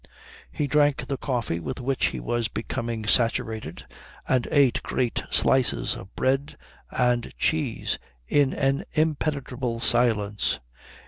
He 0.51 0.65
drank 0.65 1.05
the 1.05 1.15
coffee 1.15 1.59
with 1.59 1.79
which 1.79 2.07
he 2.07 2.19
was 2.19 2.47
becoming 2.47 3.05
saturated 3.05 3.85
and 4.27 4.47
ate 4.49 4.81
great 4.81 5.21
slices 5.29 5.95
of 5.95 6.15
bread 6.15 6.57
and 6.89 7.31
cheese 7.37 7.99
in 8.27 8.51
an 8.51 8.83
impenetrable 8.93 9.79
silence. 9.79 10.59